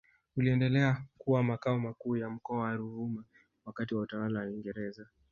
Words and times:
uliendelea 0.37 1.05
kuwa 1.17 1.43
Makao 1.43 1.79
makuu 1.79 2.17
ya 2.17 2.29
Mkoa 2.29 2.57
wa 2.63 2.75
Ruvuma 2.75 3.23
wakati 3.65 3.95
wa 3.95 4.01
utawala 4.01 4.39
wa 4.39 4.45
Waingereza 4.45 5.07